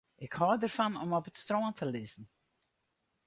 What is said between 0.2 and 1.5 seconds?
Ik hâld derfan om op it